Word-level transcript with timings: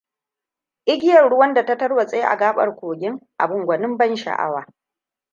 Igiyar 0.93 1.29
ruwan 1.31 1.53
da 1.53 1.65
ta 1.65 1.77
tarwatse 1.77 2.23
a 2.25 2.35
gaɓar 2.37 2.75
kogin; 2.75 3.19
abin 3.37 3.65
gwani 3.65 3.97
ban 3.97 4.15
sha'awa. 4.15 4.65